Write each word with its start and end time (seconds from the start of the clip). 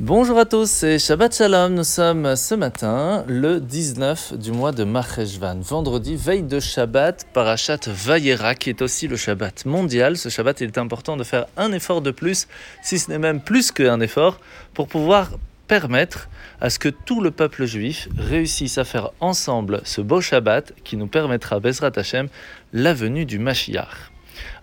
Bonjour 0.00 0.38
à 0.38 0.44
tous, 0.44 0.70
c'est 0.70 1.00
Shabbat 1.00 1.34
Shalom. 1.34 1.74
Nous 1.74 1.82
sommes 1.82 2.36
ce 2.36 2.54
matin 2.54 3.24
le 3.26 3.58
19 3.58 4.34
du 4.38 4.52
mois 4.52 4.70
de 4.70 4.84
Maheshvan, 4.84 5.60
vendredi, 5.60 6.14
veille 6.14 6.44
de 6.44 6.60
Shabbat, 6.60 7.26
Parashat 7.32 7.80
Vayera, 7.88 8.54
qui 8.54 8.70
est 8.70 8.80
aussi 8.80 9.08
le 9.08 9.16
Shabbat 9.16 9.66
mondial. 9.66 10.16
Ce 10.16 10.28
Shabbat, 10.28 10.60
il 10.60 10.68
est 10.68 10.78
important 10.78 11.16
de 11.16 11.24
faire 11.24 11.46
un 11.56 11.72
effort 11.72 12.00
de 12.00 12.12
plus, 12.12 12.46
si 12.80 13.00
ce 13.00 13.10
n'est 13.10 13.18
même 13.18 13.40
plus 13.40 13.72
qu'un 13.72 13.98
effort, 13.98 14.38
pour 14.72 14.86
pouvoir 14.86 15.32
permettre 15.66 16.28
à 16.60 16.70
ce 16.70 16.78
que 16.78 16.90
tout 16.90 17.20
le 17.20 17.32
peuple 17.32 17.64
juif 17.64 18.08
réussisse 18.16 18.78
à 18.78 18.84
faire 18.84 19.10
ensemble 19.18 19.80
ce 19.82 20.00
beau 20.00 20.20
Shabbat 20.20 20.74
qui 20.84 20.96
nous 20.96 21.08
permettra, 21.08 21.58
Bezrat 21.58 21.90
Hashem, 21.96 22.28
la 22.72 22.94
venue 22.94 23.26
du 23.26 23.40
Mashiach. 23.40 24.12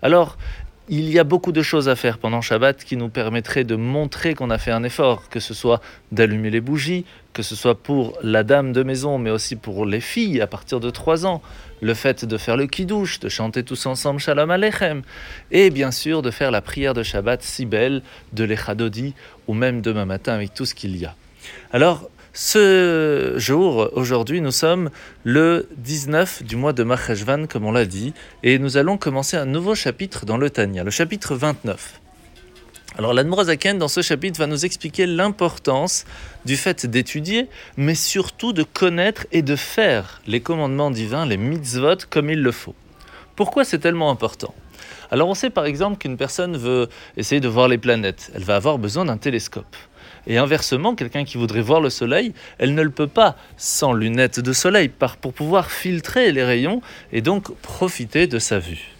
Alors, 0.00 0.38
il 0.88 1.10
y 1.10 1.18
a 1.18 1.24
beaucoup 1.24 1.52
de 1.52 1.62
choses 1.62 1.88
à 1.88 1.96
faire 1.96 2.18
pendant 2.18 2.40
Shabbat 2.40 2.84
qui 2.84 2.96
nous 2.96 3.08
permettraient 3.08 3.64
de 3.64 3.74
montrer 3.74 4.34
qu'on 4.34 4.50
a 4.50 4.58
fait 4.58 4.70
un 4.70 4.84
effort, 4.84 5.28
que 5.28 5.40
ce 5.40 5.52
soit 5.52 5.80
d'allumer 6.12 6.50
les 6.50 6.60
bougies, 6.60 7.04
que 7.32 7.42
ce 7.42 7.56
soit 7.56 7.74
pour 7.74 8.16
la 8.22 8.44
dame 8.44 8.72
de 8.72 8.82
maison, 8.82 9.18
mais 9.18 9.30
aussi 9.30 9.56
pour 9.56 9.84
les 9.84 10.00
filles 10.00 10.40
à 10.40 10.46
partir 10.46 10.78
de 10.78 10.90
3 10.90 11.26
ans, 11.26 11.42
le 11.80 11.92
fait 11.92 12.24
de 12.24 12.36
faire 12.38 12.56
le 12.56 12.66
kiddush, 12.66 13.18
de 13.20 13.28
chanter 13.28 13.64
tous 13.64 13.86
ensemble 13.86 14.20
Shalom 14.20 14.50
Aleichem, 14.50 15.02
et 15.50 15.70
bien 15.70 15.90
sûr 15.90 16.22
de 16.22 16.30
faire 16.30 16.50
la 16.50 16.60
prière 16.60 16.94
de 16.94 17.02
Shabbat 17.02 17.42
si 17.42 17.66
belle 17.66 18.02
de 18.32 18.44
l'Echadodi, 18.44 19.14
ou 19.48 19.54
même 19.54 19.80
demain 19.80 20.04
matin 20.04 20.34
avec 20.34 20.54
tout 20.54 20.64
ce 20.64 20.74
qu'il 20.74 20.96
y 20.96 21.04
a. 21.04 21.14
Alors, 21.72 22.08
ce 22.38 23.32
jour, 23.38 23.88
aujourd'hui, 23.94 24.42
nous 24.42 24.50
sommes 24.50 24.90
le 25.24 25.66
19 25.78 26.42
du 26.42 26.56
mois 26.56 26.74
de 26.74 26.82
Maheshvan, 26.82 27.46
comme 27.46 27.64
on 27.64 27.72
l'a 27.72 27.86
dit, 27.86 28.12
et 28.42 28.58
nous 28.58 28.76
allons 28.76 28.98
commencer 28.98 29.38
un 29.38 29.46
nouveau 29.46 29.74
chapitre 29.74 30.26
dans 30.26 30.36
le 30.36 30.50
Tanya, 30.50 30.84
le 30.84 30.90
chapitre 30.90 31.34
29. 31.34 31.98
Alors 32.98 33.14
l'Admorazaken, 33.14 33.78
dans 33.78 33.88
ce 33.88 34.02
chapitre, 34.02 34.38
va 34.38 34.46
nous 34.46 34.66
expliquer 34.66 35.06
l'importance 35.06 36.04
du 36.44 36.58
fait 36.58 36.84
d'étudier, 36.84 37.48
mais 37.78 37.94
surtout 37.94 38.52
de 38.52 38.64
connaître 38.64 39.26
et 39.32 39.40
de 39.40 39.56
faire 39.56 40.20
les 40.26 40.40
commandements 40.40 40.90
divins, 40.90 41.24
les 41.24 41.38
mitzvot, 41.38 42.04
comme 42.10 42.28
il 42.28 42.42
le 42.42 42.52
faut. 42.52 42.74
Pourquoi 43.34 43.64
c'est 43.64 43.78
tellement 43.78 44.10
important? 44.10 44.54
Alors 45.10 45.30
on 45.30 45.34
sait 45.34 45.48
par 45.48 45.64
exemple 45.64 45.96
qu'une 45.96 46.18
personne 46.18 46.58
veut 46.58 46.90
essayer 47.16 47.40
de 47.40 47.48
voir 47.48 47.68
les 47.68 47.78
planètes, 47.78 48.30
elle 48.34 48.44
va 48.44 48.56
avoir 48.56 48.76
besoin 48.76 49.06
d'un 49.06 49.16
télescope. 49.16 49.74
Et 50.26 50.38
inversement, 50.38 50.94
quelqu'un 50.94 51.24
qui 51.24 51.38
voudrait 51.38 51.60
voir 51.60 51.80
le 51.80 51.90
soleil, 51.90 52.32
elle 52.58 52.74
ne 52.74 52.82
le 52.82 52.90
peut 52.90 53.06
pas 53.06 53.36
sans 53.56 53.92
lunettes 53.92 54.40
de 54.40 54.52
soleil 54.52 54.88
pour 54.88 55.32
pouvoir 55.32 55.70
filtrer 55.70 56.32
les 56.32 56.44
rayons 56.44 56.82
et 57.12 57.22
donc 57.22 57.54
profiter 57.60 58.26
de 58.26 58.38
sa 58.38 58.58
vue. 58.58 58.96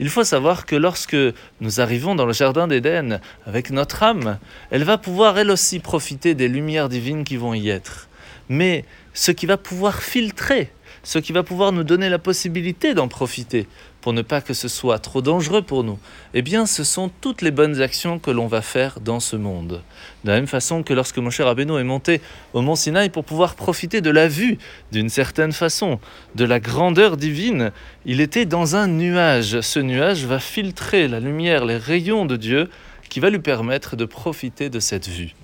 Il 0.00 0.10
faut 0.10 0.24
savoir 0.24 0.64
que 0.64 0.76
lorsque 0.76 1.16
nous 1.60 1.80
arrivons 1.80 2.14
dans 2.14 2.26
le 2.26 2.32
jardin 2.32 2.68
d'Éden 2.68 3.20
avec 3.46 3.70
notre 3.70 4.02
âme, 4.04 4.38
elle 4.70 4.84
va 4.84 4.96
pouvoir 4.96 5.38
elle 5.38 5.50
aussi 5.50 5.80
profiter 5.80 6.34
des 6.34 6.46
lumières 6.46 6.88
divines 6.88 7.24
qui 7.24 7.36
vont 7.36 7.54
y 7.54 7.68
être. 7.68 8.08
Mais 8.48 8.84
ce 9.18 9.32
qui 9.32 9.46
va 9.46 9.56
pouvoir 9.56 10.02
filtrer 10.02 10.70
ce 11.02 11.18
qui 11.18 11.32
va 11.32 11.42
pouvoir 11.42 11.72
nous 11.72 11.84
donner 11.84 12.08
la 12.08 12.18
possibilité 12.18 12.92
d'en 12.92 13.08
profiter, 13.08 13.66
pour 14.00 14.12
ne 14.12 14.22
pas 14.22 14.40
que 14.40 14.52
ce 14.52 14.68
soit 14.68 14.98
trop 14.98 15.22
dangereux 15.22 15.62
pour 15.62 15.84
nous, 15.84 15.98
eh 16.34 16.42
bien 16.42 16.66
ce 16.66 16.84
sont 16.84 17.10
toutes 17.20 17.40
les 17.40 17.50
bonnes 17.50 17.80
actions 17.80 18.18
que 18.18 18.30
l'on 18.30 18.46
va 18.46 18.62
faire 18.62 19.00
dans 19.00 19.20
ce 19.20 19.36
monde. 19.36 19.82
De 20.24 20.30
la 20.30 20.36
même 20.36 20.46
façon 20.46 20.82
que 20.82 20.92
lorsque 20.92 21.18
mon 21.18 21.30
cher 21.30 21.46
Rabbeinu 21.46 21.78
est 21.78 21.84
monté 21.84 22.20
au 22.52 22.60
mont 22.60 22.74
Sinaï 22.74 23.08
pour 23.08 23.24
pouvoir 23.24 23.54
profiter 23.54 24.00
de 24.00 24.10
la 24.10 24.28
vue, 24.28 24.58
d'une 24.92 25.08
certaine 25.08 25.52
façon, 25.52 25.98
de 26.34 26.44
la 26.44 26.60
grandeur 26.60 27.16
divine, 27.16 27.72
il 28.04 28.20
était 28.20 28.44
dans 28.44 28.76
un 28.76 28.86
nuage. 28.86 29.60
Ce 29.60 29.78
nuage 29.78 30.24
va 30.26 30.40
filtrer 30.40 31.08
la 31.08 31.20
lumière, 31.20 31.64
les 31.64 31.76
rayons 31.76 32.26
de 32.26 32.36
Dieu, 32.36 32.68
qui 33.08 33.20
va 33.20 33.30
lui 33.30 33.38
permettre 33.38 33.96
de 33.96 34.04
profiter 34.04 34.68
de 34.68 34.80
cette 34.80 35.08
vue. 35.08 35.34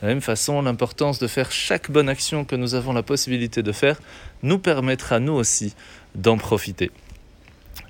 De 0.00 0.06
la 0.06 0.14
même 0.14 0.22
façon, 0.22 0.62
l'importance 0.62 1.18
de 1.18 1.26
faire 1.26 1.52
chaque 1.52 1.90
bonne 1.90 2.08
action 2.08 2.44
que 2.44 2.56
nous 2.56 2.74
avons 2.74 2.92
la 2.92 3.02
possibilité 3.02 3.62
de 3.62 3.72
faire 3.72 4.00
nous 4.42 4.58
permettra 4.58 5.20
nous 5.20 5.34
aussi 5.34 5.74
d'en 6.14 6.38
profiter. 6.38 6.90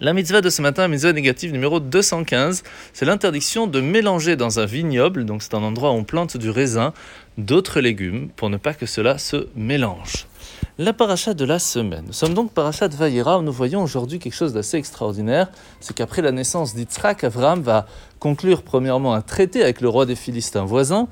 La 0.01 0.13
mitzvah 0.13 0.41
de 0.41 0.51
ce 0.51 0.63
matin, 0.63 0.89
mitzvah 0.89 1.13
négative 1.13 1.53
numéro 1.53 1.79
215, 1.79 2.63
c'est 2.93 3.05
l'interdiction 3.05 3.67
de 3.67 3.81
mélanger 3.81 4.35
dans 4.35 4.59
un 4.59 4.65
vignoble, 4.65 5.25
donc 5.25 5.43
c'est 5.43 5.55
un 5.55 5.63
endroit 5.63 5.91
où 5.91 5.95
on 5.95 6.05
plante 6.05 6.37
du 6.37 6.51
raisin, 6.51 6.95
d'autres 7.39 7.81
légumes, 7.81 8.31
pour 8.35 8.51
ne 8.51 8.57
pas 8.57 8.75
que 8.75 8.87
cela 8.87 9.19
se 9.19 9.49
mélange. 9.55 10.27
La 10.83 10.95
paracha 10.95 11.35
de 11.35 11.45
la 11.45 11.59
semaine. 11.59 12.05
Nous 12.07 12.15
sommes 12.15 12.33
donc 12.33 12.53
paracha 12.53 12.89
de 12.89 12.97
Vayera 12.97 13.39
où 13.39 13.43
nous 13.43 13.53
voyons 13.53 13.83
aujourd'hui 13.83 14.19
quelque 14.19 14.33
chose 14.33 14.55
d'assez 14.55 14.79
extraordinaire. 14.79 15.51
C'est 15.79 15.95
qu'après 15.95 16.23
la 16.23 16.33
naissance 16.33 16.75
d'Yitzhak, 16.75 17.23
Avram 17.23 17.61
va 17.61 17.85
conclure 18.19 18.63
premièrement 18.63 19.13
un 19.13 19.21
traité 19.21 19.63
avec 19.63 19.83
le 19.83 19.91
roi 19.91 20.07
des 20.07 20.15
Philistins 20.15 20.65
voisin 20.65 21.07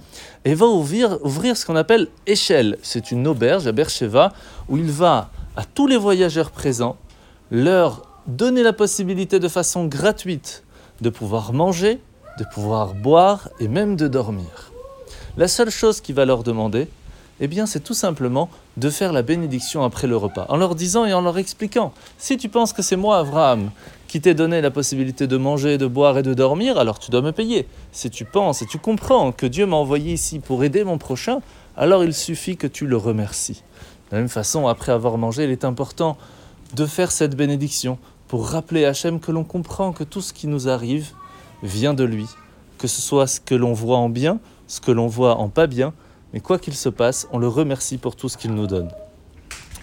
et 0.47 0.55
va 0.55 0.65
ouvrir, 0.65 1.19
ouvrir 1.23 1.55
ce 1.55 1.67
qu'on 1.67 1.77
appelle 1.77 2.09
Échelle. 2.27 2.79
C'est 2.81 3.11
une 3.11 3.29
auberge 3.29 3.67
à 3.67 3.73
Beersheba 3.73 4.33
où 4.71 4.79
il 4.79 4.91
va 4.91 5.29
à 5.55 5.65
tous 5.67 5.87
les 5.87 5.99
voyageurs 5.99 6.51
présents 6.51 6.97
leur 7.51 8.07
donner 8.27 8.63
la 8.63 8.73
possibilité 8.73 9.39
de 9.39 9.49
façon 9.49 9.85
gratuite 9.85 10.65
de 11.03 11.11
pouvoir 11.11 11.53
manger, 11.53 12.01
de 12.39 12.45
pouvoir 12.55 12.95
boire 12.95 13.51
et 13.61 13.69
même 13.69 13.97
de 13.97 14.09
dormir. 14.09 14.73
La 15.37 15.47
seule 15.47 15.71
chose 15.71 16.01
qu'il 16.01 16.15
va 16.15 16.25
leur 16.25 16.43
demander, 16.43 16.89
eh 17.41 17.49
bien, 17.49 17.67
c'est 17.67 17.81
tout 17.81 17.95
simplement 17.95 18.49
de 18.77 18.91
faire 18.91 19.13
la 19.13 19.23
bénédiction 19.23 19.85
après 19.85 20.07
le 20.07 20.17
repas, 20.17 20.47
en 20.49 20.57
leur 20.57 20.75
disant 20.75 21.05
et 21.05 21.13
en 21.13 21.21
leur 21.21 21.39
expliquant 21.39 21.93
si 22.19 22.37
tu 22.37 22.49
penses 22.49 22.73
que 22.73 22.83
c'est 22.83 22.97
moi, 22.97 23.19
Abraham, 23.19 23.71
qui 24.09 24.21
t'ai 24.21 24.35
donné 24.35 24.61
la 24.61 24.71
possibilité 24.71 25.27
de 25.27 25.37
manger, 25.37 25.79
de 25.79 25.87
boire 25.87 26.19
et 26.19 26.23
de 26.23 26.35
dormir, 26.35 26.79
alors 26.79 26.99
tu 26.99 27.11
dois 27.11 27.23
me 27.23 27.33
payer. 27.33 27.69
Si 27.93 28.11
tu 28.11 28.25
penses 28.25 28.63
et 28.63 28.67
tu 28.67 28.79
comprends 28.79 29.33
que 29.33 29.47
Dieu 29.47 29.67
m'a 29.67 29.77
envoyé 29.77 30.13
ici 30.13 30.39
pour 30.41 30.65
aider 30.65 30.83
mon 30.83 30.99
prochain, 30.99 31.41
alors 31.77 32.03
il 32.05 32.15
suffit 32.15 32.57
que 32.57 32.67
tu 32.67 32.87
le 32.87 32.97
remercies. 32.97 33.63
De 34.11 34.17
la 34.17 34.19
même 34.19 34.29
façon, 34.29 34.67
après 34.67 34.93
avoir 34.93 35.19
mangé, 35.19 35.45
il 35.45 35.51
est 35.51 35.65
important 35.65 36.17
de 36.75 36.87
faire 36.87 37.13
cette 37.13 37.37
bénédiction 37.37 37.99
pour 38.27 38.49
rappeler 38.49 38.85
à 38.85 38.91
Hachem 38.91 39.21
que 39.21 39.31
l'on 39.31 39.45
comprend 39.45 39.93
que 39.93 40.05
tout 40.05 40.21
ce 40.21 40.33
qui 40.33 40.47
nous 40.47 40.69
arrive 40.69 41.11
vient 41.63 41.95
de 41.95 42.05
lui, 42.05 42.27
que 42.79 42.89
ce 42.89 43.01
soit 43.01 43.27
ce 43.27 43.41
que 43.41 43.55
l'on 43.55 43.73
voit 43.73 43.99
en 43.99 44.09
bien, 44.09 44.39
ce 44.67 44.81
que 44.81 44.91
l'on 44.91 45.07
voit 45.07 45.37
en 45.37 45.49
pas 45.49 45.67
bien, 45.67 45.93
mais 46.33 46.41
quoi 46.41 46.59
qu'il 46.59 46.75
se 46.75 46.89
passe, 46.89 47.29
on 47.33 47.39
le 47.39 47.49
remercie 47.49 47.99
pour 47.99 48.17
tout 48.17 48.29
ce 48.29 48.37
qu'il 48.37 48.55
nous 48.55 48.67
donne. 48.67 48.91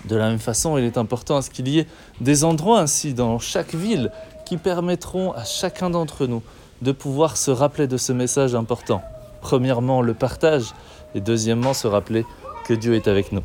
De 0.06 0.16
la 0.16 0.30
même 0.30 0.40
façon, 0.40 0.78
il 0.78 0.84
est 0.84 0.98
important 0.98 1.38
à 1.38 1.42
ce 1.42 1.50
qu'il 1.50 1.68
y 1.68 1.80
ait 1.80 1.88
des 2.22 2.44
endroits 2.44 2.80
ainsi 2.80 3.14
dans 3.14 3.40
chaque 3.40 3.74
ville 3.74 4.12
qui 4.46 4.58
permettront 4.58 5.32
à 5.32 5.44
chacun 5.44 5.90
d'entre 5.90 6.28
nous 6.28 6.44
de 6.82 6.92
pouvoir 6.92 7.38
se 7.38 7.50
rappeler 7.52 7.88
de 7.88 7.98
ce 7.98 8.14
message 8.14 8.54
important. 8.54 9.02
Premièrement, 9.42 10.02
le 10.02 10.14
partage 10.14 10.74
et 11.16 11.22
deuxièmement, 11.22 11.74
se 11.74 11.88
rappeler 11.88 12.26
que 12.66 12.74
Dieu 12.74 12.94
est 12.94 13.08
avec 13.08 13.32
nous. 13.32 13.42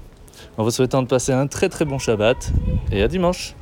En 0.58 0.64
vous 0.64 0.70
souhaitant 0.70 1.02
de 1.02 1.06
passer 1.06 1.32
un 1.32 1.46
très 1.46 1.68
très 1.68 1.84
bon 1.84 1.98
Shabbat 1.98 2.52
et 2.92 3.02
à 3.02 3.08
dimanche. 3.08 3.54